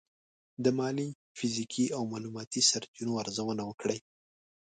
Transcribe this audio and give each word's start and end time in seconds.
د 0.63 0.65
مالي، 0.77 1.09
فزیکي 1.37 1.85
او 1.95 2.01
معلوماتي 2.11 2.61
سرچینو 2.69 3.13
ارزونه 3.21 3.63
وکړئ. 3.69 3.99